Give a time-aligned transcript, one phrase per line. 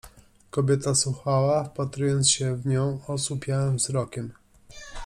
[0.51, 4.33] Kobieta słuchała, wpatrując się w nią osłupiałym wzrokiem.